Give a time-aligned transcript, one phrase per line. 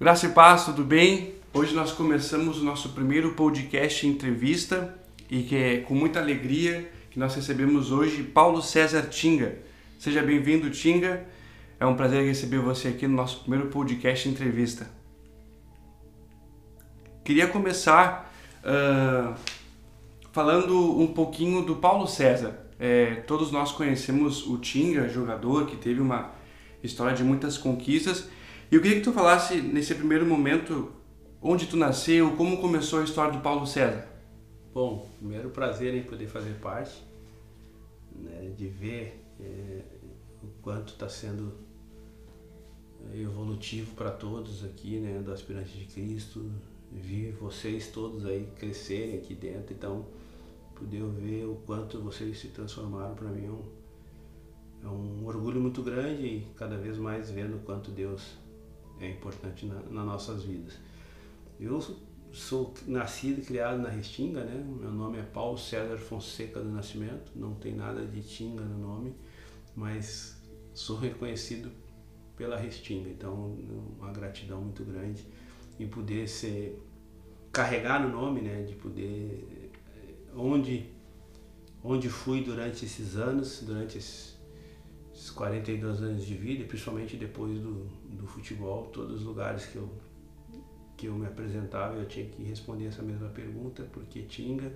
[0.00, 1.34] Graça e paz, tudo bem?
[1.52, 4.98] Hoje nós começamos o nosso primeiro podcast entrevista
[5.30, 9.58] e que é com muita alegria que nós recebemos hoje Paulo César Tinga.
[9.98, 11.26] Seja bem-vindo, Tinga.
[11.78, 14.90] É um prazer receber você aqui no nosso primeiro podcast entrevista.
[17.22, 18.32] Queria começar
[18.64, 19.34] uh,
[20.32, 22.58] falando um pouquinho do Paulo César.
[22.78, 26.32] É, todos nós conhecemos o Tinga, jogador que teve uma
[26.82, 28.30] história de muitas conquistas
[28.70, 30.92] e eu queria que tu falasse nesse primeiro momento
[31.42, 34.06] onde tu nasceu, como começou a história do Paulo César.
[34.72, 37.02] Bom, primeiro prazer em poder fazer parte,
[38.14, 39.82] né, de ver é,
[40.42, 41.52] o quanto está sendo
[43.14, 46.50] evolutivo para todos aqui, né, do Aspirante de Cristo,
[46.92, 50.06] vi vocês todos aí crescerem aqui dentro, então
[50.74, 53.64] poder ver o quanto vocês se transformaram para mim é um,
[54.84, 58.38] é um orgulho muito grande e cada vez mais vendo o quanto Deus
[59.00, 60.74] é importante na, nas nossas vidas.
[61.58, 61.80] Eu
[62.32, 64.64] sou nascido e criado na Restinga, né?
[64.80, 69.14] Meu nome é Paulo César Fonseca do Nascimento, não tem nada de Tinga no nome,
[69.74, 70.40] mas
[70.72, 71.70] sou reconhecido
[72.36, 73.58] pela Restinga, então
[73.98, 75.26] uma gratidão muito grande
[75.78, 76.80] em poder ser
[77.52, 78.62] carregar no nome, né?
[78.62, 79.70] De poder
[80.34, 80.88] onde
[81.82, 84.29] onde fui durante esses anos, durante esses
[85.28, 89.88] 42 anos de vida, principalmente depois do, do futebol, todos os lugares que eu,
[90.96, 94.72] que eu me apresentava, eu tinha que responder essa mesma pergunta, porque Tinga,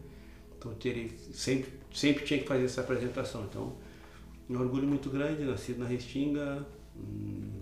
[0.59, 3.45] então teria, sempre, sempre tinha que fazer essa apresentação.
[3.45, 3.77] Então,
[4.50, 6.67] um orgulho muito grande, nascido na Restinga,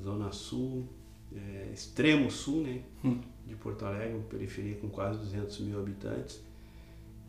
[0.02, 0.88] Zona Sul,
[1.34, 3.20] é, extremo sul, né, hum.
[3.46, 6.42] de Porto Alegre, uma periferia com quase 200 mil habitantes.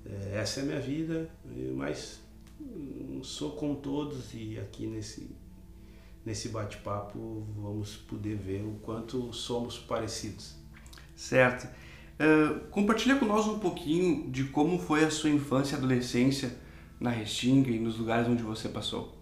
[0.06, 1.30] É, essa é a minha vida,
[1.76, 2.22] mas
[3.24, 5.36] sou com todos e aqui nesse
[6.26, 10.56] nesse bate-papo vamos poder ver o quanto somos parecidos.
[11.16, 11.68] Certo.
[12.14, 16.58] Uh, compartilha com nós um pouquinho de como foi a sua infância e adolescência
[17.00, 19.18] na Restinga e nos lugares onde você passou.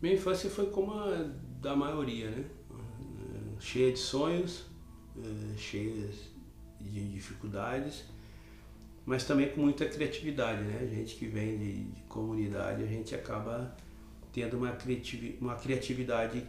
[0.00, 1.28] Minha infância foi como a
[1.60, 2.44] da maioria, né?
[2.70, 4.60] Uh, cheia de sonhos,
[5.16, 6.08] uh, cheia
[6.80, 8.04] de dificuldades,
[9.04, 10.78] mas também com muita criatividade, né?
[10.80, 13.76] A gente que vem de, de comunidade, a gente acaba
[14.38, 16.46] tendo uma, criativi uma criatividade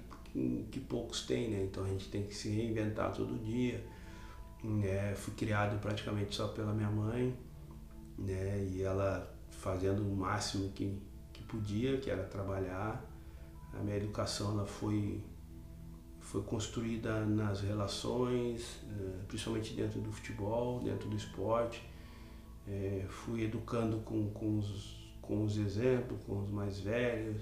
[0.72, 1.64] que poucos têm, né?
[1.64, 3.84] Então a gente tem que se reinventar todo dia.
[4.64, 5.16] Né?
[5.16, 7.36] Fui criado praticamente só pela minha mãe,
[8.18, 8.64] né?
[8.70, 10.98] E ela fazendo o máximo que,
[11.34, 13.04] que podia, que era trabalhar.
[13.74, 15.22] A minha educação ela foi
[16.20, 21.82] foi construída nas relações, eh, principalmente dentro do futebol, dentro do esporte.
[22.68, 27.42] É, fui educando com, com, os, com os exemplos, com os mais velhos,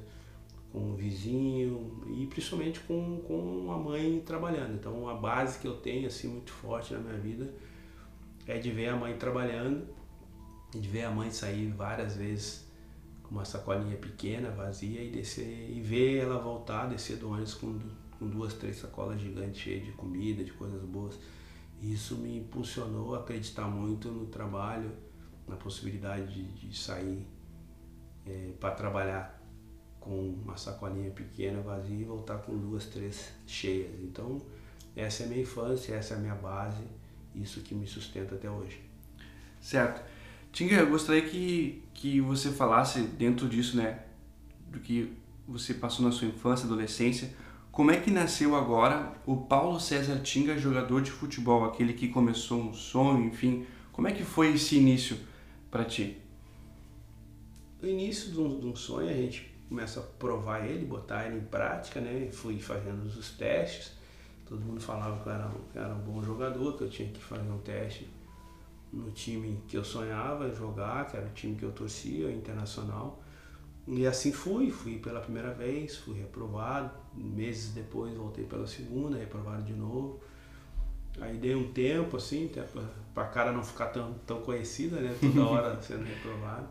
[0.78, 4.76] com o vizinho e principalmente com, com a mãe trabalhando.
[4.76, 7.52] Então a base que eu tenho assim muito forte na minha vida
[8.46, 9.88] é de ver a mãe trabalhando,
[10.72, 12.68] de ver a mãe sair várias vezes
[13.24, 17.80] com uma sacolinha pequena, vazia e descer e ver ela voltar, descer do ônibus com,
[18.20, 21.18] com duas, três sacolas gigantes cheias de comida, de coisas boas.
[21.82, 24.92] Isso me impulsionou a acreditar muito no trabalho,
[25.48, 27.26] na possibilidade de, de sair
[28.26, 29.37] é, para trabalhar
[30.08, 33.92] com uma sacolinha pequena, vazia e voltar com duas, três cheias.
[34.02, 34.42] Então,
[34.96, 36.84] essa é a minha infância, essa é a minha base,
[37.36, 38.80] isso que me sustenta até hoje.
[39.60, 40.02] Certo.
[40.52, 44.00] Tinga, eu gostaria que, que você falasse dentro disso, né,
[44.72, 45.14] do que
[45.48, 47.34] você passou na sua infância, adolescência,
[47.72, 52.60] como é que nasceu agora o Paulo César Tinga, jogador de futebol, aquele que começou
[52.60, 55.18] um sonho, enfim, como é que foi esse início
[55.70, 56.18] para ti?
[57.82, 61.38] O início de um, de um sonho a gente começa a provar ele, botar ele
[61.38, 62.30] em prática, né?
[62.32, 63.94] Fui fazendo os testes,
[64.48, 67.10] todo mundo falava que eu era, que eu era um bom jogador, que eu tinha
[67.10, 68.10] que fazer um teste
[68.92, 73.22] no time que eu sonhava jogar, que era o time que eu torcia, o Internacional.
[73.88, 79.64] E assim fui, fui pela primeira vez, fui reprovado, meses depois voltei pela segunda, reprovado
[79.64, 80.20] de novo.
[81.20, 82.64] Aí dei um tempo assim, até
[83.14, 85.16] para a cara não ficar tão, tão conhecida, né?
[85.20, 86.68] Toda hora sendo reprovado.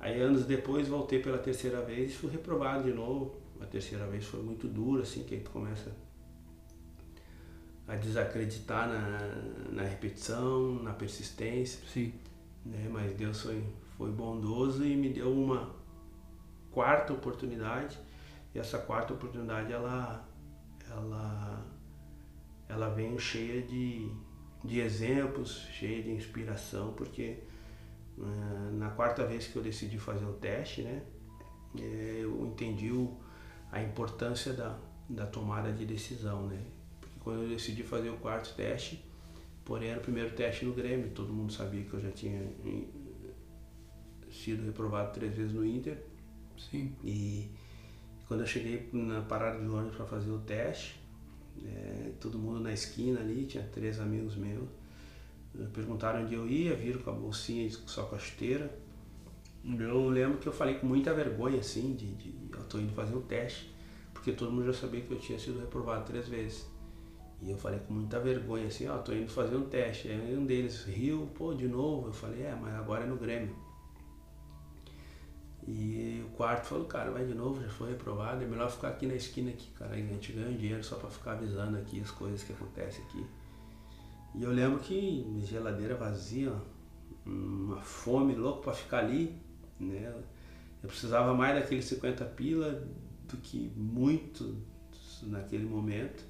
[0.00, 3.36] Aí anos depois voltei pela terceira vez e fui reprovado de novo.
[3.60, 5.92] A terceira vez foi muito dura, assim, que aí tu começa
[7.86, 11.80] a desacreditar na, na repetição, na persistência.
[11.88, 12.12] Sim.
[12.64, 12.88] Né?
[12.90, 13.64] Mas Deus foi,
[13.96, 15.74] foi bondoso e me deu uma
[16.70, 17.98] quarta oportunidade.
[18.54, 20.28] E essa quarta oportunidade, ela,
[20.88, 21.66] ela,
[22.68, 24.08] ela vem cheia de,
[24.64, 27.38] de exemplos, cheia de inspiração, porque
[28.72, 31.02] na quarta vez que eu decidi fazer o teste, né,
[31.78, 32.90] eh, eu entendi
[33.70, 34.78] a importância da,
[35.08, 36.60] da tomada de decisão, né?
[37.00, 39.04] Porque quando eu decidi fazer o quarto teste,
[39.64, 42.84] porém era o primeiro teste no Grêmio, todo mundo sabia que eu já tinha eh,
[44.30, 45.98] sido reprovado três vezes no Inter.
[46.56, 46.94] Sim.
[47.04, 47.50] E
[48.26, 51.00] quando eu cheguei na parada de ônibus para fazer o teste,
[51.64, 54.68] é, todo mundo na esquina ali, tinha três amigos meus,
[55.72, 58.70] perguntaram onde eu ia, viram com a bolsinha só com a chuteira.
[59.64, 63.14] Eu lembro que eu falei com muita vergonha, assim, de, de eu tô indo fazer
[63.14, 63.74] o teste,
[64.14, 66.66] porque todo mundo já sabia que eu tinha sido reprovado três vezes.
[67.40, 70.08] E eu falei com muita vergonha, assim, ó, tô indo fazer um teste.
[70.08, 72.08] Aí um deles riu, pô, de novo.
[72.08, 73.54] Eu falei, é, mas agora é no Grêmio.
[75.66, 79.06] E o quarto falou, cara, vai de novo, já foi reprovado, é melhor ficar aqui
[79.06, 79.92] na esquina aqui, cara.
[79.92, 83.26] A gente ganha dinheiro só para ficar avisando aqui as coisas que acontecem aqui.
[84.34, 86.52] E eu lembro que geladeira vazia,
[87.24, 89.34] uma fome louco para ficar ali,
[89.78, 90.14] né?
[90.82, 92.86] Eu precisava mais daqueles 50 pila
[93.28, 94.56] do que muito
[95.22, 96.24] naquele momento.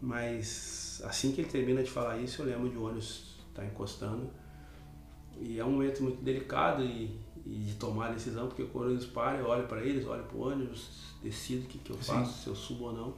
[0.00, 3.64] Mas assim que ele termina de falar isso, eu lembro de o ônibus estar tá
[3.66, 4.30] encostando.
[5.40, 9.06] E é um momento muito delicado e, e de tomar a decisão, porque quando eles
[9.06, 12.32] param, eu olho para eles, olho para o ônibus, decido o que, que eu faço,
[12.32, 12.42] Sim.
[12.42, 13.14] se eu subo ou não.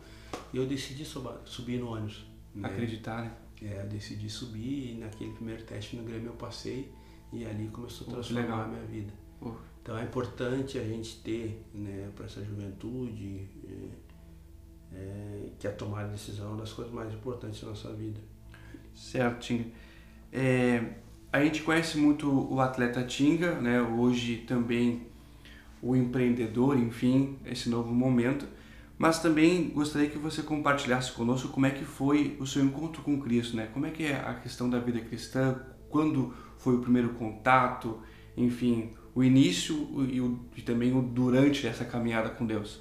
[0.52, 2.24] E eu decidi subir no ônibus.
[2.54, 2.68] Né?
[2.68, 3.32] Acreditar, né?
[3.62, 6.90] É, eu decidi subir e naquele primeiro teste no Grêmio eu passei
[7.32, 9.12] e ali começou a transformar a minha vida.
[9.82, 16.04] Então é importante a gente ter né, para essa juventude é, é, que a tomar
[16.04, 18.20] a decisão é uma das coisas mais importantes da nossa vida.
[18.94, 19.64] Certo, Tinga.
[20.32, 20.94] É,
[21.32, 23.80] a gente conhece muito o atleta Tinga, né?
[23.80, 25.06] hoje também
[25.82, 28.46] o empreendedor, enfim, esse novo momento.
[29.00, 33.18] Mas também gostaria que você compartilhasse conosco como é que foi o seu encontro com
[33.18, 33.66] Cristo, né?
[33.72, 35.58] Como é que é a questão da vida cristã,
[35.88, 38.02] quando foi o primeiro contato,
[38.36, 39.74] enfim, o início
[40.06, 42.78] e, o, e também o durante essa caminhada com Deus.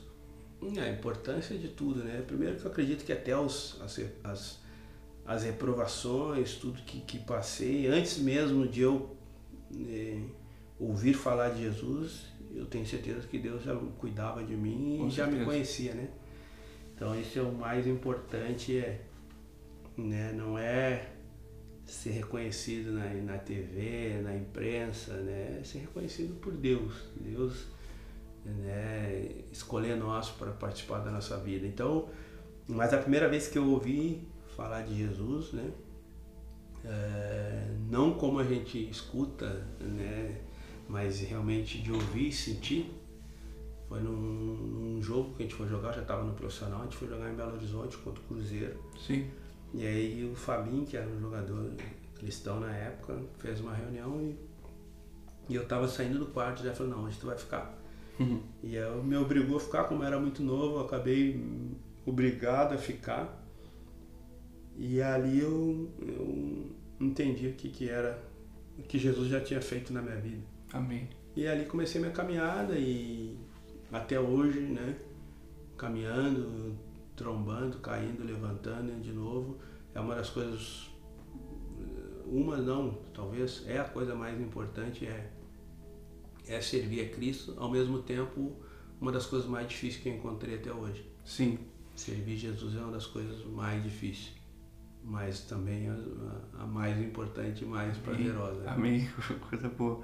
[0.76, 2.22] É, a importância de tudo, né?
[2.28, 4.60] Primeiro que eu acredito que até os, as, as,
[5.26, 9.16] as reprovações, tudo que, que passei, antes mesmo de eu
[9.88, 10.20] é,
[10.78, 15.12] ouvir falar de Jesus, eu tenho certeza que Deus já cuidava de mim Com e
[15.12, 15.32] certeza.
[15.32, 16.10] já me conhecia, né?
[16.96, 19.02] Então isso é o mais importante, é,
[19.98, 20.34] né?
[20.34, 21.12] não é
[21.86, 25.60] ser reconhecido na, na TV, na imprensa, né?
[25.62, 26.94] É ser reconhecido por Deus.
[27.16, 27.68] Deus
[28.46, 29.30] né?
[29.52, 31.66] escolher nós para participar da nossa vida.
[31.66, 32.10] Então,
[32.68, 35.72] mas a primeira vez que eu ouvi falar de Jesus, né?
[36.84, 40.42] É, não como a gente escuta, né?
[40.90, 42.92] Mas realmente de ouvir e sentir.
[43.88, 46.98] Foi num, num, jogo que a gente foi jogar, já estava no profissional, a gente
[46.98, 48.84] foi jogar em Belo Horizonte contra o Cruzeiro.
[49.00, 49.30] Sim.
[49.74, 51.72] E aí o Fabinho, que era um jogador
[52.18, 54.36] cristão na época, fez uma reunião e,
[55.48, 57.78] e eu estava saindo do quarto e já falou, não, hoje tu vai ficar.
[58.20, 58.42] Uhum.
[58.62, 61.44] E aí me obrigou a ficar, como era muito novo, eu acabei
[62.06, 63.44] obrigado a ficar.
[64.76, 68.22] E ali eu, eu entendi o que, que era,
[68.78, 70.59] o que Jesus já tinha feito na minha vida.
[70.74, 71.10] Amém.
[71.36, 73.38] E ali comecei minha caminhada e
[73.92, 74.98] até hoje, né?
[75.78, 76.76] Caminhando,
[77.16, 79.58] trombando, caindo, levantando de novo.
[79.94, 80.90] É uma das coisas,
[82.26, 85.32] uma não, talvez é a coisa mais importante é
[86.50, 88.56] é servir a Cristo, ao mesmo tempo
[89.00, 91.06] uma das coisas mais difíceis que eu encontrei até hoje.
[91.24, 91.60] Sim.
[91.96, 94.34] Servir Jesus é uma das coisas mais difíceis,
[95.04, 95.96] mas também a,
[96.64, 98.70] a mais importante e mais prazerosa.
[98.70, 99.08] Amém,
[99.50, 100.04] coisa boa.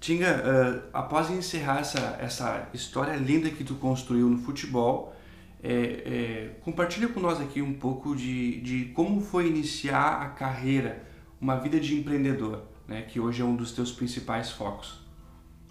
[0.00, 5.16] Tinga, uh, após encerrar essa, essa história linda que tu construiu no futebol,
[5.62, 11.04] é, é, compartilha com nós aqui um pouco de, de como foi iniciar a carreira,
[11.40, 15.00] uma vida de empreendedor, né, que hoje é um dos teus principais focos.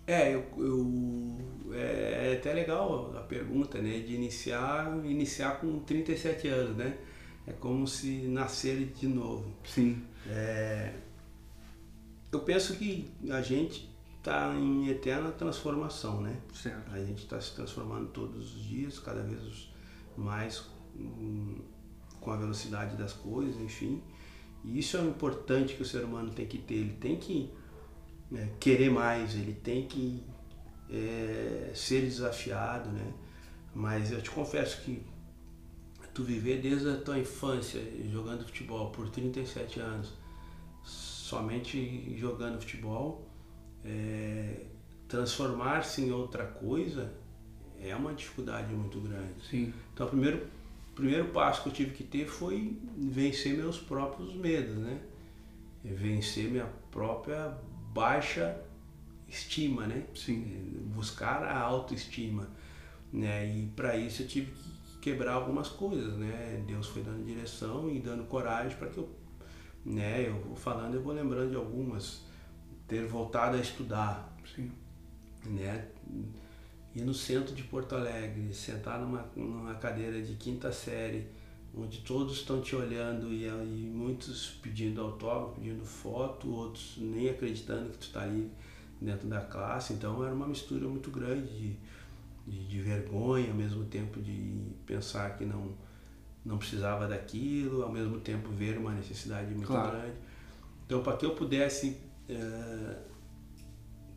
[0.07, 6.47] É, eu, eu, é, é até legal a pergunta, né, de iniciar, iniciar com 37
[6.47, 6.95] anos, né?
[7.47, 9.51] É como se nascer de novo.
[9.63, 10.03] Sim.
[10.27, 10.93] É,
[12.31, 13.89] eu penso que a gente
[14.25, 16.35] está em eterna transformação, né?
[16.51, 16.91] Certo.
[16.91, 19.69] A gente está se transformando todos os dias, cada vez
[20.17, 20.65] mais
[20.95, 21.59] hum,
[22.19, 24.01] com a velocidade das coisas, enfim.
[24.63, 26.73] E isso é o importante que o ser humano tem que ter.
[26.73, 27.53] Ele tem que
[28.33, 30.23] é, querer mais, ele tem que
[30.89, 33.13] é, ser desafiado, né?
[33.75, 35.03] Mas eu te confesso que
[36.15, 37.79] tu viver desde a tua infância
[38.09, 40.13] jogando futebol por 37 anos,
[40.83, 43.34] somente jogando futebol,
[43.85, 44.65] é,
[45.07, 47.13] transformar-se em outra coisa
[47.79, 49.33] é uma dificuldade muito grande.
[49.49, 49.73] Sim.
[49.93, 50.47] Então, o primeiro,
[50.95, 54.99] primeiro passo que eu tive que ter foi vencer meus próprios medos, né?
[55.83, 57.55] Vencer minha própria
[57.93, 58.59] baixa
[59.27, 60.05] estima, né?
[60.15, 60.81] Sim.
[60.95, 62.49] Buscar a autoestima,
[63.13, 63.45] né?
[63.55, 64.75] E para isso eu tive que
[65.11, 66.63] quebrar algumas coisas, né?
[66.65, 69.09] Deus foi dando direção e dando coragem para que eu,
[69.85, 70.27] né?
[70.27, 72.24] Eu vou falando, eu vou lembrando de algumas,
[72.87, 74.71] ter voltado a estudar, Sim.
[75.45, 75.87] né?
[76.95, 81.27] Ir no centro de Porto Alegre, sentar numa, numa cadeira de quinta série,
[81.77, 87.89] onde todos estão te olhando e, e muitos pedindo autógrafo, pedindo foto, outros nem acreditando
[87.89, 88.49] que tu está ali
[89.01, 89.93] dentro da classe.
[89.93, 91.77] Então era uma mistura muito grande de,
[92.47, 95.73] de, de, vergonha, ao mesmo tempo de pensar que não,
[96.45, 99.91] não precisava daquilo, ao mesmo tempo ver uma necessidade muito Claro.
[99.91, 100.15] grande.
[100.85, 101.97] Então para que eu pudesse
[102.29, 102.97] eh,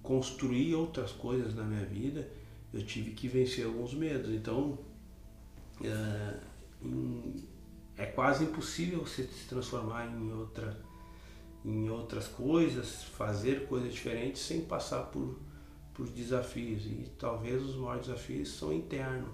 [0.02, 2.28] construir outras coisas na minha vida,
[2.72, 4.30] eu tive que vencer alguns medos.
[4.30, 4.78] Então
[5.82, 6.34] eh,
[6.82, 7.34] em-
[7.96, 10.76] é quase impossível você se transformar em outra
[11.64, 15.38] em outras coisas, fazer coisas diferentes sem passar por,
[15.94, 16.86] por desafios.
[16.86, 19.30] E talvez os maiores desafios são internos,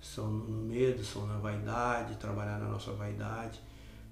[0.00, 3.60] são no medo, são na vaidade, trabalhar na nossa vaidade.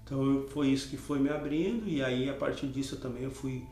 [0.05, 3.65] Então foi isso que foi me abrindo e aí a partir disso eu também fui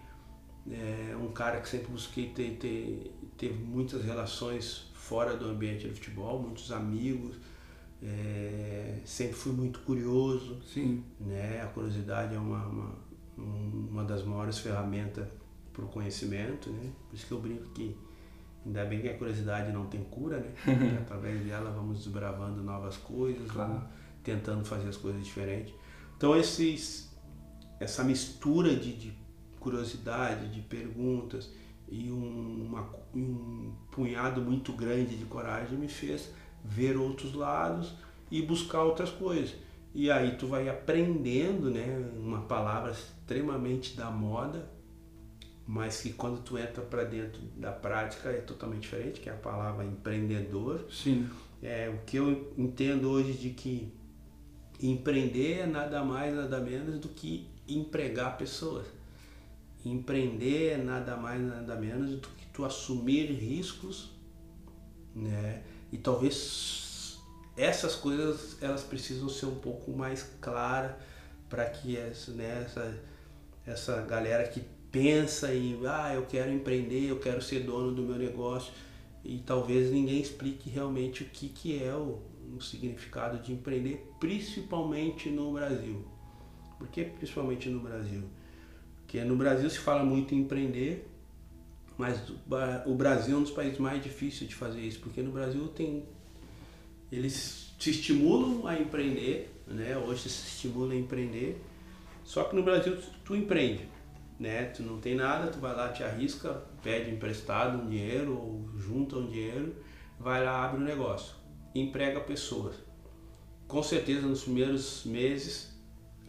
[0.71, 5.95] é, um cara que sempre busquei ter, ter, ter muitas relações fora do ambiente do
[5.95, 7.37] futebol, muitos amigos,
[8.03, 11.05] é, sempre fui muito curioso, Sim.
[11.21, 11.61] né?
[11.63, 12.95] A curiosidade é uma, uma,
[13.39, 15.27] um- uma das maiores ferramentas
[15.73, 16.91] para o conhecimento, né?
[17.09, 17.97] Por isso que eu brinco que
[18.65, 20.53] ainda bem que a curiosidade não tem cura, né?
[20.65, 23.73] Porque através dela vamos desbravando novas coisas, Claro.
[23.75, 23.89] vamos
[24.23, 25.75] tentando fazer as coisas diferentes.
[26.17, 27.11] Então esses,
[27.79, 29.20] essa mistura de, de
[29.61, 31.51] curiosidade, de perguntas
[31.89, 36.33] e um, uma- um punhado muito grande de coragem me fez
[36.65, 37.95] ver outros lados
[38.31, 39.55] e buscar outras coisas.
[39.95, 41.87] E aí tu vai aprendendo, né,
[42.17, 44.71] uma palavra extremamente da moda,
[45.67, 49.37] mas que quando tu entra para dentro da prática é totalmente diferente, que é a
[49.37, 50.85] palavra empreendedor.
[50.91, 51.29] Sim.
[51.63, 53.93] É o que eu entendo hoje de que
[54.81, 58.87] empreender é nada mais, nada menos do que empregar pessoas.
[59.85, 64.11] Empreender é nada mais, nada menos do que tu assumir riscos,
[65.15, 65.63] né?
[65.91, 67.19] E talvez
[67.57, 70.93] essas coisas elas precisam ser um pouco mais claras
[71.49, 73.03] para que essa, né, essa,
[73.67, 78.17] essa galera que pensa em ah, eu quero empreender, eu quero ser dono do meu
[78.17, 78.73] negócio
[79.25, 82.23] e talvez ninguém explique realmente o que, que é o,
[82.57, 86.05] o significado de empreender, principalmente no Brasil.
[86.79, 88.23] Por que principalmente no Brasil?
[89.11, 91.11] Porque no Brasil se fala muito em empreender,
[91.99, 92.23] mas
[92.87, 96.05] o Brasil é um dos países mais difíceis de fazer isso, porque no Brasil tem
[97.11, 99.99] eles te estimulam a empreender, né?
[99.99, 101.61] Hoje se estimula a empreender.
[102.23, 103.89] Só que no Brasil tu, tu empreende,
[104.39, 104.67] né?
[104.67, 109.17] Tu não tem nada, tu vai lá, te arrisca, pede emprestado um dinheiro ou junta
[109.17, 109.75] um dinheiro,
[110.21, 111.35] vai lá, abre um negócio,
[111.75, 112.77] emprega pessoas.
[113.67, 115.70] Com certeza nos primeiros meses,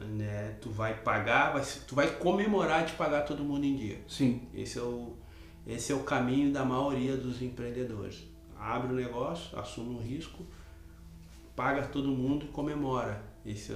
[0.05, 4.01] né, tu vai pagar, vai, tu vai comemorar de pagar todo mundo em dia.
[4.08, 4.48] Sim.
[4.53, 5.15] Esse é o,
[5.65, 8.24] esse é o caminho da maioria dos empreendedores.
[8.58, 10.46] Abre o negócio, assume um risco,
[11.55, 13.24] paga todo mundo e comemora.
[13.46, 13.74] Esse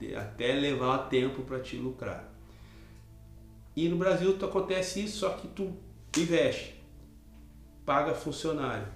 [0.00, 2.32] é, até levar tempo para te lucrar.
[3.74, 5.72] E no Brasil tu acontece isso, só que tu
[6.16, 6.82] investe,
[7.86, 8.86] paga funcionário,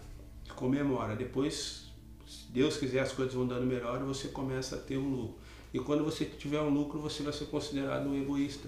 [0.55, 1.17] comemora.
[1.17, 1.91] Depois,
[2.27, 5.46] se Deus quiser, as coisas vão dando melhor e você começa a ter um lucro.
[5.77, 8.67] E quando você tiver um lucro, você vai ser considerado um egoísta,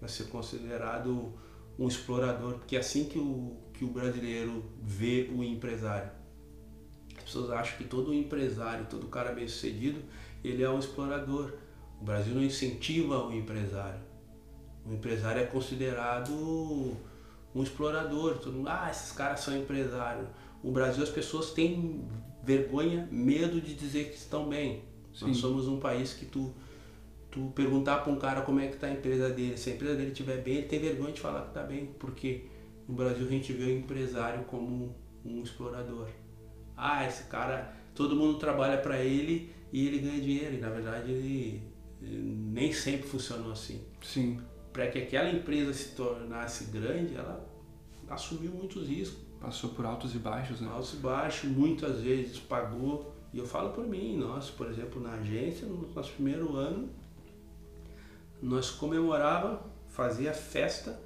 [0.00, 1.32] vai ser considerado
[1.76, 6.12] um explorador, porque é assim que o, que o brasileiro vê o empresário.
[7.16, 10.00] As pessoas acham que todo empresário, todo cara bem sucedido,
[10.44, 11.54] ele é um explorador.
[12.00, 13.98] O Brasil não incentiva o empresário.
[14.86, 16.30] O empresário é considerado
[17.52, 18.38] um explorador.
[18.38, 20.28] Todo mundo, ah, esses caras são empresários.
[20.62, 22.08] No Brasil as pessoas têm
[22.44, 24.93] vergonha, medo de dizer que estão bem.
[25.14, 25.28] Sim.
[25.28, 26.52] Nós somos um país que tu,
[27.30, 29.94] tu perguntar para um cara como é que está a empresa dele, se a empresa
[29.94, 32.46] dele estiver bem, ele tem vergonha de falar que está bem, porque
[32.88, 34.94] no Brasil a gente vê o empresário como
[35.24, 36.08] um explorador.
[36.76, 41.10] Ah, esse cara, todo mundo trabalha para ele e ele ganha dinheiro, e na verdade
[41.10, 41.62] ele,
[42.02, 43.80] ele nem sempre funcionou assim.
[44.02, 44.40] Sim.
[44.72, 47.48] Para que aquela empresa se tornasse grande, ela
[48.08, 50.70] assumiu muitos riscos, Passou por altos e baixos, né?
[50.72, 53.13] altos e baixos, muitas vezes pagou.
[53.34, 56.88] E eu falo por mim, nós, por exemplo, na agência, no nosso primeiro ano,
[58.40, 61.00] nós comemorava, fazia festa,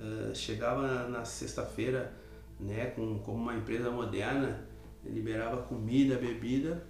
[0.00, 2.16] eh, chegava na, na sexta-feira,
[2.58, 4.66] né, com, como uma empresa moderna,
[5.04, 6.82] liberava comida, bebida,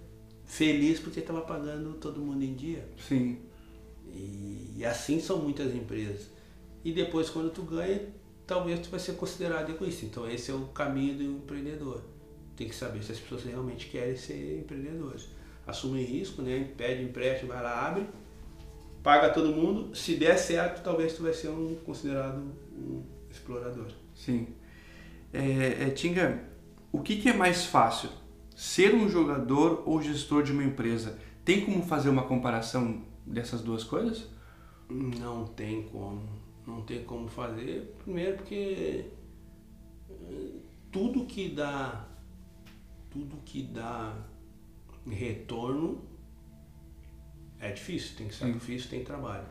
[0.45, 2.87] feliz porque estava pagando todo mundo em dia.
[2.97, 3.39] Sim.
[4.07, 6.29] E, e assim são muitas empresas.
[6.81, 8.07] E depois quando tu ganha,
[8.47, 10.05] talvez tu vai ser considerado egoísta.
[10.05, 12.01] Então esse é o caminho do empreendedor.
[12.59, 15.29] Tem que saber se as pessoas realmente querem ser empreendedores.
[15.65, 16.69] Assumem risco, né?
[16.75, 18.05] Pede empréstimo, vai lá, abre,
[19.01, 19.95] paga todo mundo.
[19.95, 22.43] Se der certo, talvez tu vai ser um considerado
[22.75, 23.01] um
[23.31, 23.87] explorador.
[24.13, 24.49] Sim.
[25.31, 26.43] É, é, Tinga,
[26.91, 28.09] o que, que é mais fácil?
[28.53, 31.17] Ser um jogador ou gestor de uma empresa?
[31.45, 34.27] Tem como fazer uma comparação dessas duas coisas?
[34.89, 36.27] Não tem como.
[36.67, 37.95] Não tem como fazer.
[38.03, 39.05] Primeiro porque
[40.09, 40.51] eh,
[40.91, 42.08] tudo que dá
[43.11, 44.15] tudo que dá
[45.07, 46.01] retorno
[47.59, 49.45] é difícil, tem sacrifício, tem trabalho.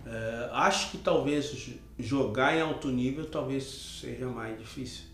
[0.00, 3.64] Uh, acho que talvez jogar em alto nível talvez
[4.00, 5.06] seja mais difícil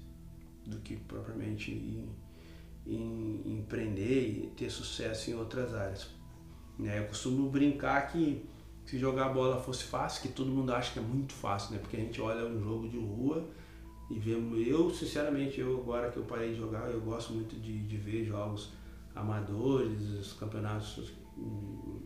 [0.67, 2.09] do que propriamente em,
[2.87, 6.09] em empreender e ter sucesso em outras áreas.
[6.79, 6.99] Né?
[6.99, 8.45] Eu costumo brincar que
[8.85, 11.79] se jogar bola fosse fácil, que todo mundo acha que é muito fácil, né?
[11.79, 13.49] Porque a gente olha um jogo de rua
[14.14, 14.37] e vê.
[14.66, 18.25] Eu, sinceramente, eu agora que eu parei de jogar, eu gosto muito de, de ver
[18.25, 18.71] jogos
[19.14, 22.00] amadores, os campeonatos hum,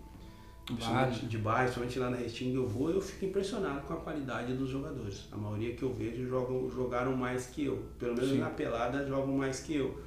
[0.67, 4.69] de baixo, principalmente lá na Restinga eu vou, eu fico impressionado com a qualidade dos
[4.69, 5.27] jogadores.
[5.33, 7.83] A maioria que eu vejo jogam, jogaram mais que eu.
[7.99, 8.39] Pelo menos Sim.
[8.39, 10.03] na pelada jogam mais que eu.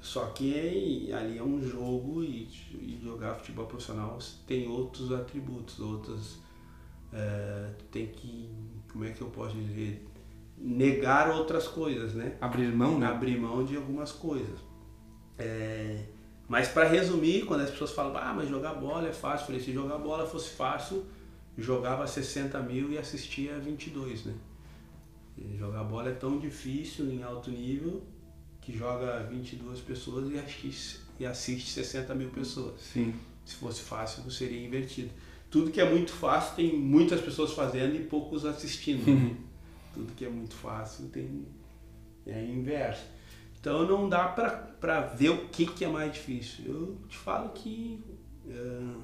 [0.00, 6.38] Só que ali é um jogo e, e jogar futebol profissional tem outros atributos, outras.
[7.12, 8.50] É, tem que.
[8.92, 10.04] Como é que eu posso dizer?
[10.56, 12.36] Negar outras coisas, né?
[12.40, 13.06] Abrir mão, né?
[13.06, 14.58] Abrir mão de algumas coisas.
[15.38, 16.04] É,
[16.48, 19.60] mas para resumir, quando as pessoas falam, ah, mas jogar bola é fácil, eu falei,
[19.60, 21.04] se jogar bola fosse fácil,
[21.56, 24.34] jogava 60 mil e assistia 22, né?
[25.36, 28.02] E jogar bola é tão difícil em alto nível
[28.60, 32.80] que joga 22 pessoas e assiste, e assiste 60 mil pessoas.
[32.80, 33.14] Sim.
[33.44, 35.10] Se fosse fácil, seria invertido.
[35.50, 39.06] Tudo que é muito fácil tem muitas pessoas fazendo e poucos assistindo.
[39.06, 39.36] Né?
[39.94, 41.46] Tudo que é muito fácil tem
[42.26, 43.04] é inverso.
[43.60, 46.64] Então não dá para ver o que, que é mais difícil.
[46.66, 47.98] Eu te falo que
[48.46, 49.02] uh,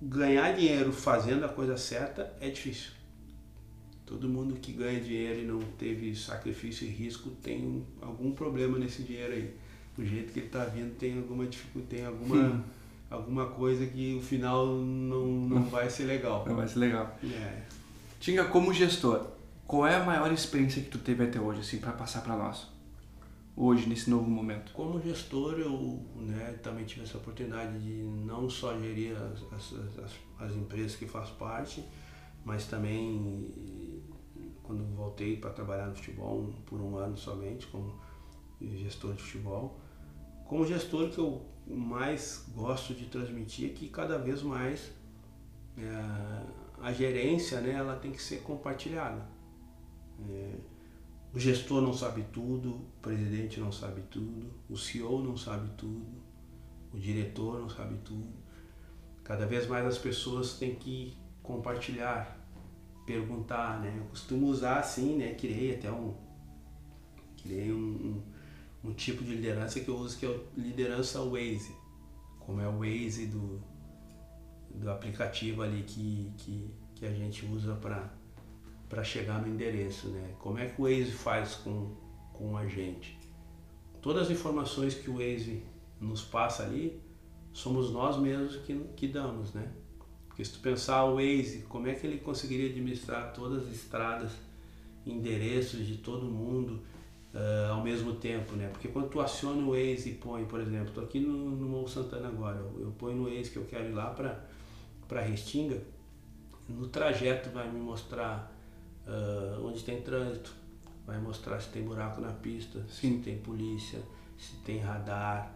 [0.00, 2.92] ganhar dinheiro fazendo a coisa certa é difícil.
[4.06, 9.02] Todo mundo que ganha dinheiro e não teve sacrifício e risco tem algum problema nesse
[9.02, 9.56] dinheiro aí.
[9.96, 12.64] Do jeito que ele está vindo tem alguma dificuldade, tem alguma,
[13.10, 16.44] alguma coisa que o final não, não vai ser legal.
[16.46, 17.18] Não vai ser legal.
[17.22, 17.79] É.
[18.20, 19.28] Tinga, como gestor,
[19.66, 22.68] qual é a maior experiência que tu teve até hoje, assim, para passar para nós?
[23.56, 24.72] Hoje, nesse novo momento?
[24.72, 29.72] Como gestor, eu né, também tive essa oportunidade de não só gerir as, as,
[30.04, 31.82] as, as empresas que faz parte,
[32.44, 33.54] mas também
[34.62, 37.98] quando voltei para trabalhar no futebol por um ano somente como
[38.60, 39.80] gestor de futebol.
[40.44, 44.92] Como gestor que eu mais gosto de transmitir é que cada vez mais
[45.78, 46.42] é,
[46.80, 49.26] a gerência né, ela tem que ser compartilhada.
[50.28, 50.54] É,
[51.32, 56.06] o gestor não sabe tudo, o presidente não sabe tudo, o CEO não sabe tudo,
[56.92, 58.32] o diretor não sabe tudo.
[59.22, 62.40] Cada vez mais as pessoas têm que compartilhar
[63.06, 63.94] perguntar, né?
[63.98, 65.34] Eu costumo usar assim, né?
[65.34, 66.14] Criei até um
[67.42, 68.22] criei um,
[68.84, 71.74] um, um, tipo de liderança que eu uso que é liderança Waze,
[72.38, 73.60] como é o Waze do,
[74.74, 80.34] do aplicativo ali que, que, que a gente usa para chegar no endereço, né?
[80.38, 81.94] Como é que o Waze faz com,
[82.32, 83.18] com a gente?
[84.00, 85.62] Todas as informações que o Waze
[86.00, 87.00] nos passa ali,
[87.52, 89.70] somos nós mesmos que, que damos, né?
[90.28, 94.32] Porque se tu pensar o Waze, como é que ele conseguiria administrar todas as estradas,
[95.04, 96.80] endereços de todo mundo
[97.34, 98.68] uh, ao mesmo tempo, né?
[98.68, 101.88] Porque quando tu aciona o Waze e põe, por exemplo, estou aqui no, no Morro
[101.88, 104.48] Santana agora, eu, eu ponho no Waze que eu quero ir lá para
[105.18, 105.82] Restinga,
[106.68, 108.52] no trajeto vai me mostrar
[109.06, 110.54] uh, onde tem trânsito,
[111.06, 113.16] vai mostrar se tem buraco na pista, Sim.
[113.16, 114.00] se tem polícia,
[114.38, 115.52] se tem radar.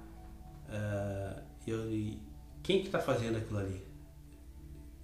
[0.69, 2.19] Uh, eu,
[2.63, 3.83] quem que está fazendo aquilo ali?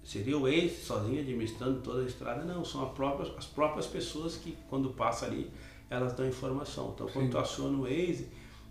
[0.03, 2.43] Seria o Waze sozinho administrando toda a estrada?
[2.43, 5.49] Não, são próprias, as próprias pessoas que quando passa ali,
[5.89, 6.91] elas dão informação.
[6.95, 7.31] Então quando Sim.
[7.31, 8.27] tu aciona o Waze,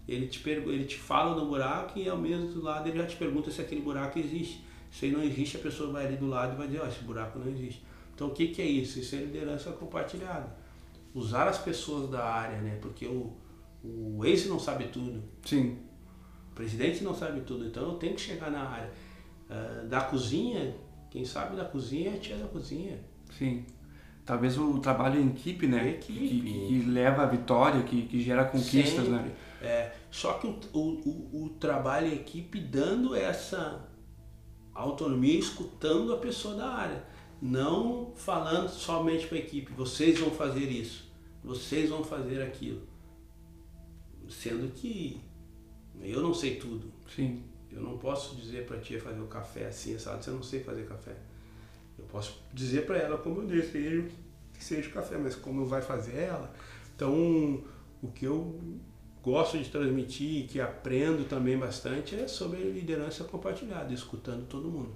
[0.08, 3.50] ele te, ele te fala do buraco e ao mesmo lado ele já te pergunta
[3.50, 4.64] se aquele buraco existe.
[4.90, 7.04] Se não existe, a pessoa vai ali do lado e vai dizer, ó, oh, esse
[7.04, 7.84] buraco não existe.
[8.14, 8.98] Então o que, que é isso?
[8.98, 10.54] Isso é liderança compartilhada.
[11.14, 12.78] Usar as pessoas da área, né?
[12.80, 13.32] Porque o,
[13.82, 15.22] o Waze não sabe tudo.
[15.44, 15.78] Sim.
[16.52, 18.90] O presidente não sabe tudo, então eu tenho que chegar na área.
[19.48, 20.74] Uh, da cozinha,
[21.10, 22.98] quem sabe da cozinha é a tia da cozinha.
[23.36, 23.64] Sim.
[24.24, 25.90] Talvez o trabalho em equipe, né?
[25.90, 26.28] Equipe.
[26.28, 29.18] Que, que, leva à vitória, que, que gera conquistas, né?
[29.18, 29.30] Sempre.
[29.30, 29.34] né?
[29.62, 33.84] É, só que o, o, o, trabalho em equipe dando essa
[34.74, 37.04] autonomia, escutando a pessoa da área.
[37.40, 41.10] Não falando somente para a equipe, vocês vão fazer isso,
[41.42, 42.82] vocês vão fazer aquilo.
[44.28, 45.20] sendo que
[46.02, 46.92] eu não sei tudo.
[47.14, 47.42] Sim.
[47.70, 50.24] Eu não posso dizer para a tia fazer o café assim, sabe?
[50.24, 51.16] Você não sei fazer café.
[51.98, 54.08] Eu posso dizer para ela como eu desejo
[54.52, 56.52] que seja o café, mas como vai fazer ela.
[56.94, 57.62] Então,
[58.02, 58.60] o que eu
[59.22, 64.92] gosto de transmitir e que aprendo também bastante é sobre liderança compartilhada, escutando todo mundo.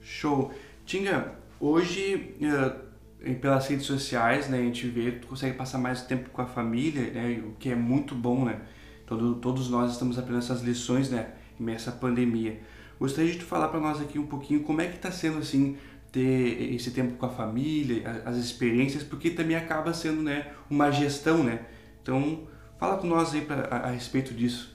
[0.00, 0.52] Show.
[0.84, 6.30] Tinga, hoje uh, pelas redes sociais, né, a gente vê tu consegue passar mais tempo
[6.30, 8.60] com a família, né, o que é muito bom, né?
[9.06, 12.60] Todo, todos nós estamos aprendendo essas lições, né, nessa pandemia.
[12.98, 15.76] Gostaria de tu falar para nós aqui um pouquinho como é que está sendo assim
[16.10, 21.42] ter esse tempo com a família, as experiências, porque também acaba sendo, né, uma gestão,
[21.42, 21.66] né?
[22.02, 22.46] Então,
[22.82, 24.74] fala com nós aí pra, a, a respeito disso.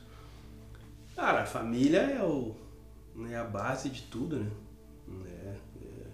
[1.13, 2.55] Cara, a família é, o,
[3.29, 4.49] é a base de tudo, né?
[5.25, 6.07] É, é,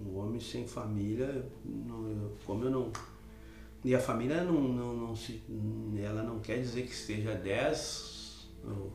[0.00, 2.92] um homem sem família, não, como eu não.
[3.84, 5.42] E a família não, não, não se.
[6.00, 8.48] Ela não quer dizer que seja dez.
[8.64, 8.92] Ou,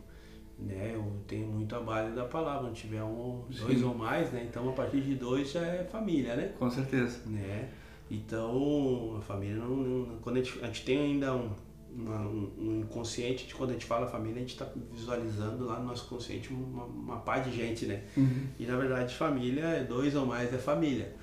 [0.57, 0.91] né?
[0.95, 4.47] Eu tenho muito a base da palavra, não tiver um, dois ou mais, né?
[4.49, 6.53] Então a partir de dois já é família, né?
[6.57, 7.27] Com certeza.
[7.27, 7.73] Né?
[8.09, 11.51] Então a família não, não quando a gente, a gente tem ainda um,
[11.95, 15.87] uma, um, inconsciente de quando a gente fala família, a gente está visualizando lá no
[15.87, 18.03] nosso consciente uma, uma pá de gente, né?
[18.17, 18.47] Uhum.
[18.59, 21.15] E na verdade família é dois ou mais é família.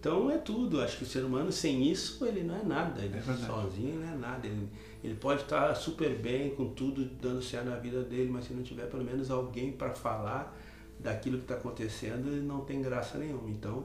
[0.00, 0.80] Então é tudo.
[0.80, 3.00] Acho que o ser humano sem isso ele não é nada.
[3.00, 4.46] Ele é sozinho não é nada.
[4.46, 4.68] Ele,
[5.02, 8.62] ele pode estar super bem com tudo dando certo na vida dele, mas se não
[8.62, 10.56] tiver pelo menos alguém para falar
[10.98, 13.48] daquilo que está acontecendo, ele não tem graça nenhuma.
[13.48, 13.84] Então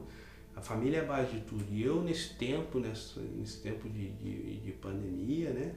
[0.56, 1.66] a família é a base de tudo.
[1.72, 5.74] E eu nesse tempo, nesse, nesse tempo de, de, de pandemia, né?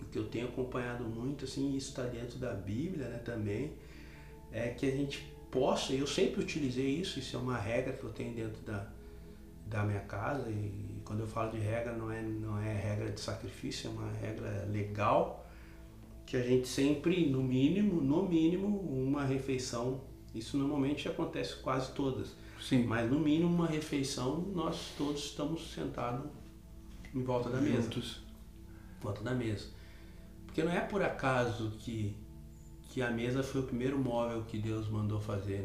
[0.00, 3.72] O que eu tenho acompanhado muito, assim, isso está dentro da Bíblia né, também,
[4.52, 8.10] é que a gente possa, eu sempre utilizei isso, isso é uma regra que eu
[8.10, 8.86] tenho dentro da,
[9.66, 13.20] da minha casa, e quando eu falo de regra, não é, não é regra de
[13.20, 15.46] sacrifício, é uma regra legal,
[16.26, 20.00] que a gente sempre, no mínimo, no mínimo, uma refeição,
[20.34, 22.84] isso normalmente acontece quase todas, Sim.
[22.84, 26.28] mas no mínimo uma refeição, nós todos estamos sentados
[27.14, 27.82] em volta da mesa.
[27.82, 28.22] Juntos.
[28.98, 29.68] Em volta da mesa.
[30.56, 32.16] Porque não é por acaso que,
[32.88, 35.60] que a mesa foi o primeiro móvel que Deus mandou fazer,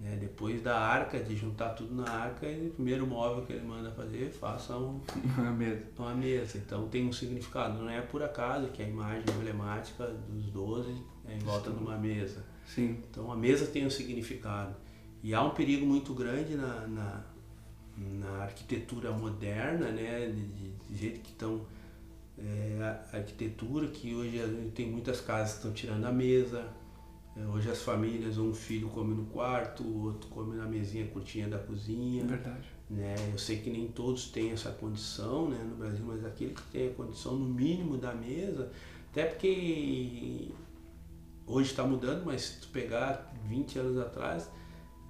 [0.00, 0.12] né?
[0.12, 3.90] É, depois da arca, de juntar tudo na arca, o primeiro móvel que ele manda
[3.90, 5.00] fazer, faça um,
[5.36, 5.82] uma mesa.
[5.98, 6.58] uma mesa.
[6.58, 7.80] Então tem um significado.
[7.82, 10.94] Não é por acaso que a imagem emblemática dos doze
[11.26, 11.76] é em volta Sim.
[11.76, 12.44] de uma mesa.
[12.64, 13.02] Sim.
[13.10, 14.76] Então a mesa tem um significado.
[15.20, 17.24] E há um perigo muito grande na, na,
[17.96, 20.26] na arquitetura moderna, né?
[20.26, 21.66] De, de, de jeito que estão
[22.38, 22.78] é,
[23.12, 24.38] a arquitetura, que hoje
[24.74, 26.68] tem muitas casas que estão tirando a mesa.
[27.36, 31.48] É, hoje as famílias, um filho come no quarto, o outro come na mesinha curtinha
[31.48, 32.24] da cozinha.
[32.24, 32.68] Verdade.
[32.88, 33.14] Né?
[33.32, 36.88] Eu sei que nem todos têm essa condição né, no Brasil, mas aquele que tem
[36.88, 38.72] a condição no mínimo da mesa,
[39.10, 40.48] até porque
[41.46, 44.50] hoje está mudando, mas se tu pegar 20 anos atrás,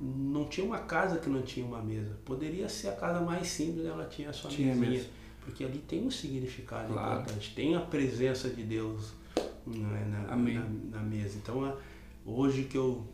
[0.01, 2.19] não tinha uma casa que não tinha uma mesa.
[2.25, 4.91] Poderia ser a casa mais simples, ela tinha a sua tinha mesinha.
[4.91, 7.21] Mesmo porque ali tem um significado claro.
[7.21, 9.13] importante, tem a presença de Deus
[9.67, 11.39] né, na, na, na, mesa.
[11.39, 11.77] Então,
[12.25, 13.05] hoje que eu,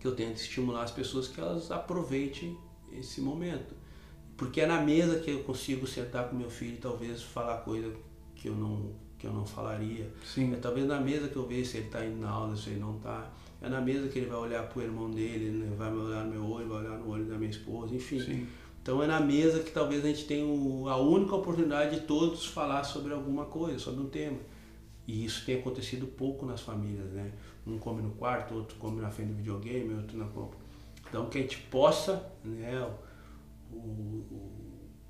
[0.00, 2.56] que eu tento estimular as pessoas que elas aproveitem
[2.92, 3.74] esse momento.
[4.36, 7.92] Porque é na mesa que eu consigo sentar com meu filho e talvez falar coisa
[8.34, 10.10] que eu não, que eu não falaria.
[10.24, 10.52] Sim.
[10.52, 12.80] É talvez na mesa que eu vejo se ele está indo na aula, se ele
[12.80, 13.30] não está.
[13.60, 15.72] É na mesa que ele vai olhar para o irmão dele, né?
[15.76, 18.18] vai olhar no meu olho, vai olhar no olho da minha esposa, enfim.
[18.18, 18.46] Sim.
[18.82, 22.82] Então é na mesa que talvez a gente tenha a única oportunidade de todos falar
[22.82, 24.38] sobre alguma coisa, sobre um tema.
[25.06, 27.32] E isso tem acontecido pouco nas famílias, né?
[27.64, 30.56] Um come no quarto, outro come na frente do videogame, outro na copa.
[31.08, 32.84] Então que a gente possa, né?
[33.72, 34.50] O, o,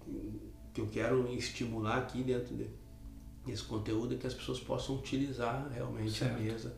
[0.07, 0.41] o
[0.75, 2.55] que eu quero estimular aqui dentro
[3.47, 6.37] desse conteúdo é que as pessoas possam utilizar realmente certo.
[6.37, 6.77] a mesa,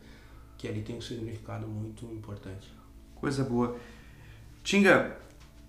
[0.57, 2.71] que ali tem um significado muito importante.
[3.15, 3.77] Coisa boa.
[4.63, 5.17] Tinga,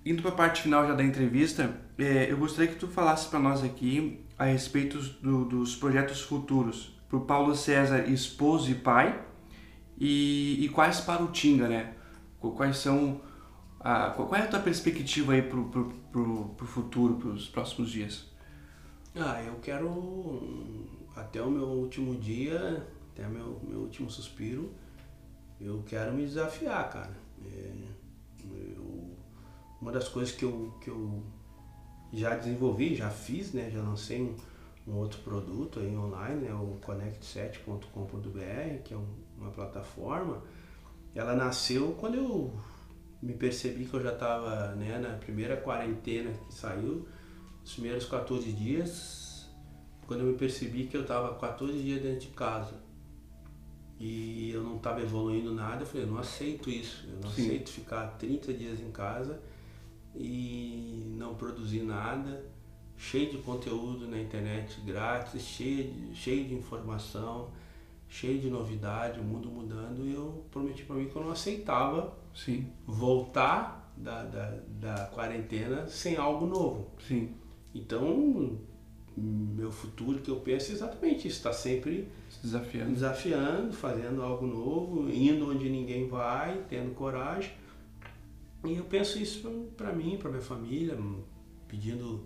[0.07, 3.40] indo para a parte final já da entrevista, é, eu gostaria que tu falasse para
[3.40, 9.21] nós aqui a respeito do, dos projetos futuros para o Paulo César, esposo e pai,
[9.99, 11.95] e, e quais para o Tinga, né?
[12.38, 13.21] Quais são
[13.81, 18.31] a, qual é a tua perspectiva aí para o futuro, para os próximos dias?
[19.16, 24.73] Ah, eu quero até o meu último dia, até meu, meu último suspiro,
[25.61, 27.16] eu quero me desafiar, cara.
[27.45, 27.73] É,
[28.77, 29.16] eu
[29.81, 31.23] uma das coisas que eu, que eu
[32.12, 33.71] já desenvolvi, já fiz, né?
[33.71, 34.37] Já lancei um,
[34.87, 36.55] um outro produto aí online, né?
[36.55, 39.07] o connect7.com.br, que é um,
[39.39, 40.43] uma plataforma.
[41.15, 42.55] Ela nasceu quando eu
[43.23, 47.09] me percebi que eu já estava né, na primeira quarentena que saiu,
[47.65, 49.49] os primeiros 14 dias,
[50.07, 52.75] quando eu me percebi que eu estava 14 dias dentro de casa
[53.99, 57.47] e eu não estava evoluindo nada, eu falei, eu não aceito isso, eu não Sim.
[57.47, 59.41] aceito ficar 30 dias em casa
[60.19, 62.45] e não produzir nada,
[62.97, 67.51] cheio de conteúdo na internet grátis, cheio de, cheio de informação,
[68.09, 72.17] cheio de novidade, o mundo mudando, e eu prometi para mim que eu não aceitava
[72.35, 72.67] Sim.
[72.87, 76.91] voltar da, da, da quarentena sem algo novo.
[77.07, 77.35] Sim.
[77.75, 78.59] Então,
[79.17, 82.09] meu futuro que eu penso é exatamente isso, está sempre
[82.43, 82.93] desafiando.
[82.93, 87.51] desafiando, fazendo algo novo, indo onde ninguém vai, tendo coragem.
[88.64, 90.97] E eu penso isso para mim, para minha família,
[91.69, 92.25] pedindo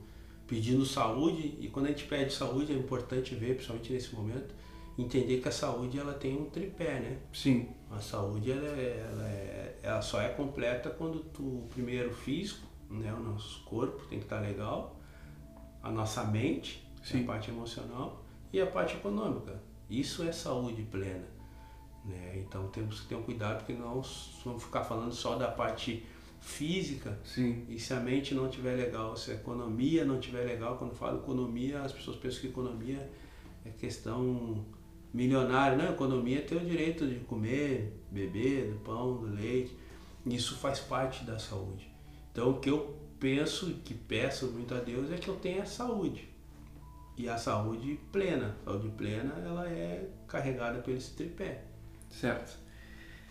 [0.51, 4.53] pedindo saúde e quando a gente pede saúde é importante ver, principalmente nesse momento,
[4.99, 7.19] entender que a saúde ela tem um tripé, né?
[7.33, 7.69] Sim.
[7.89, 13.15] A saúde ela, é, ela, é, ela só é completa quando tu primeiro físico, né,
[13.15, 14.97] o nosso corpo tem que estar legal,
[15.81, 17.23] a nossa mente, Sim.
[17.23, 19.63] a parte emocional e a parte econômica.
[19.89, 21.29] Isso é saúde plena.
[22.05, 22.39] Né?
[22.39, 24.03] Então temos que ter um cuidado porque não
[24.45, 26.05] vamos ficar falando só da parte
[26.41, 27.19] física.
[27.25, 27.65] Sim.
[27.69, 31.19] E se a mente não estiver legal, se a economia não estiver legal, quando falo
[31.19, 33.11] economia, as pessoas pensam que economia
[33.65, 34.65] é questão
[35.13, 35.77] milionária.
[35.77, 39.77] Não, economia é ter o direito de comer, beber, do pão, do leite.
[40.27, 41.91] Isso faz parte da saúde.
[42.33, 46.29] Então o que eu penso, que peço muito a Deus é que eu tenha saúde.
[47.17, 48.57] E a saúde plena.
[48.65, 51.65] A saúde plena, ela é carregada por esse tripé.
[52.09, 52.59] Certo.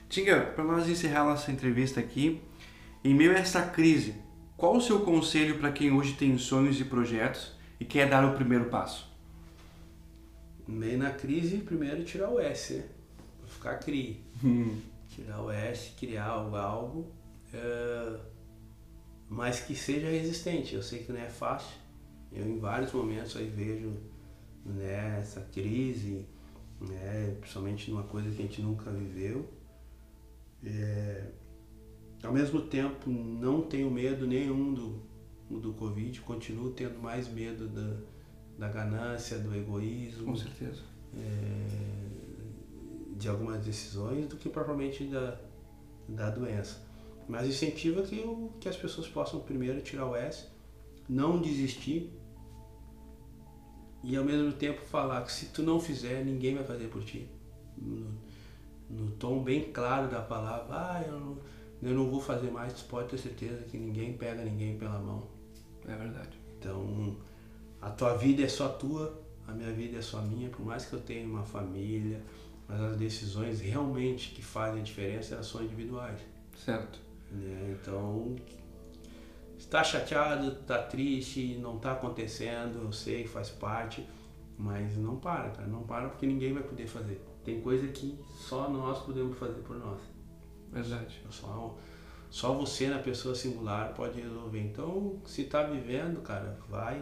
[0.07, 2.41] Tinga, para nós encerrar nossa entrevista aqui,
[3.03, 4.15] em meio a essa crise,
[4.57, 8.35] qual o seu conselho para quem hoje tem sonhos e projetos e quer dar o
[8.35, 9.09] primeiro passo?
[10.67, 12.83] Meio na crise, primeiro tirar o S, né?
[13.47, 14.23] Ficar CRI.
[14.43, 14.79] Hum.
[15.07, 17.11] Tirar o S, criar algo, algo
[17.53, 18.19] é...
[19.27, 20.75] mas que seja resistente.
[20.75, 21.75] Eu sei que não é fácil,
[22.31, 23.93] eu em vários momentos aí vejo
[24.65, 26.27] né, essa crise,
[26.79, 29.49] né, principalmente numa coisa que a gente nunca viveu.
[30.63, 31.27] É,
[32.23, 35.01] ao mesmo tempo, não tenho medo nenhum do,
[35.49, 37.97] do Covid, continuo tendo mais medo da,
[38.57, 40.25] da ganância, do egoísmo.
[40.25, 40.81] Com certeza.
[41.15, 42.09] É,
[43.17, 45.39] de algumas decisões do que propriamente da,
[46.07, 46.81] da doença.
[47.27, 50.47] Mas incentiva que, eu, que as pessoas possam primeiro tirar o S,
[51.07, 52.11] não desistir,
[54.03, 57.29] e ao mesmo tempo falar que se tu não fizer, ninguém vai fazer por ti.
[57.77, 58.13] No,
[58.89, 61.37] no tom bem claro da palavra, ah, eu não,
[61.81, 65.23] eu não vou fazer mais, tu pode ter certeza que ninguém pega ninguém pela mão.
[65.87, 66.37] É verdade.
[66.57, 67.15] Então,
[67.81, 70.93] a tua vida é só tua, a minha vida é só minha, por mais que
[70.93, 72.21] eu tenha uma família,
[72.67, 76.19] mas as decisões realmente que fazem a diferença elas são individuais.
[76.55, 76.99] Certo.
[77.31, 77.77] Né?
[77.81, 78.35] Então,
[79.57, 84.05] está chateado, está triste, não está acontecendo, eu sei, faz parte,
[84.57, 87.21] mas não para, cara, não para porque ninguém vai poder fazer.
[87.45, 89.99] Tem coisa que só nós podemos fazer por nós.
[90.71, 91.21] Verdade.
[91.29, 91.77] Só,
[92.29, 94.61] só você na pessoa singular pode resolver.
[94.61, 97.01] Então, se está vivendo, cara, vai,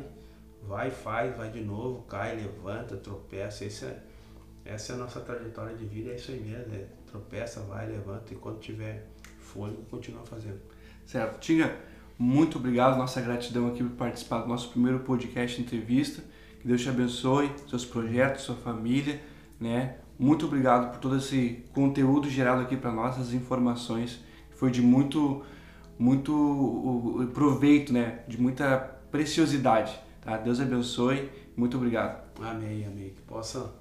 [0.63, 3.65] vai, faz, vai de novo, cai, levanta, tropeça.
[3.65, 4.03] Esse é,
[4.65, 6.73] essa é a nossa trajetória de vida, é isso aí mesmo.
[6.73, 9.07] É, tropeça, vai, levanta e quando tiver
[9.39, 10.59] fôlego, continua fazendo.
[11.05, 11.39] Certo.
[11.39, 11.75] Tinha
[12.17, 16.23] muito obrigado, nossa gratidão aqui por participar do nosso primeiro podcast entrevista.
[16.59, 19.21] Que Deus te abençoe, seus projetos, sua família,
[19.59, 19.97] né?
[20.19, 24.19] Muito obrigado por todo esse conteúdo gerado aqui para nós, as informações.
[24.51, 25.43] Foi de muito
[25.99, 28.19] muito proveito, né?
[28.27, 28.77] De muita
[29.11, 30.37] preciosidade, tá?
[30.37, 31.29] Deus abençoe.
[31.55, 32.21] Muito obrigado.
[32.41, 33.09] Amém, amém.
[33.09, 33.73] Que possa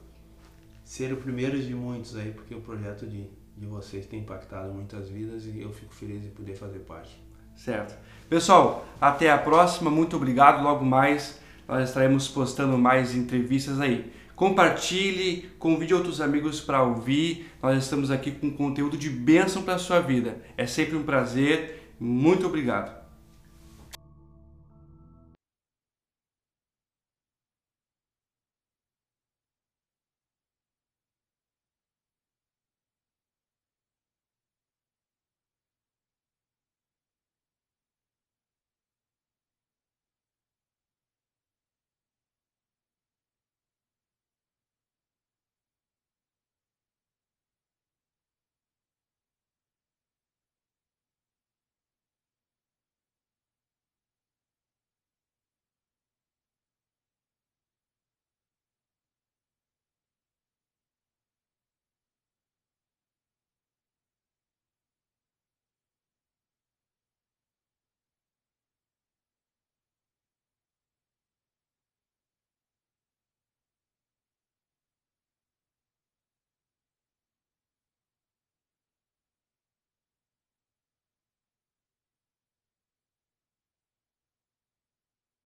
[0.85, 5.09] ser o primeiro de muitos aí, porque o projeto de, de vocês tem impactado muitas
[5.09, 7.21] vidas e eu fico feliz de poder fazer parte.
[7.55, 7.95] Certo.
[8.29, 9.91] Pessoal, até a próxima.
[9.91, 10.63] Muito obrigado.
[10.63, 14.13] Logo mais nós estaremos postando mais entrevistas aí.
[14.37, 17.51] Compartilhe, convide outros amigos para ouvir.
[17.63, 20.43] Nós estamos aqui com conteúdo de bênção para a sua vida.
[20.59, 21.91] É sempre um prazer.
[21.99, 23.06] Muito obrigado.